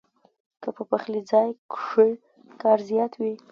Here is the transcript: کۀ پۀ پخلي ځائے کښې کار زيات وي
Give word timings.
کۀ 0.61 0.69
پۀ 0.75 0.83
پخلي 0.89 1.21
ځائے 1.29 1.51
کښې 1.71 2.07
کار 2.61 2.79
زيات 2.89 3.13
وي 3.21 3.33